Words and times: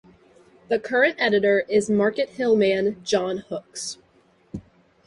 The 0.67 0.79
current 0.79 1.17
editor 1.19 1.59
is 1.69 1.87
Markethill 1.87 2.57
man, 2.57 2.99
John 3.03 3.37
Hooks. 3.49 3.99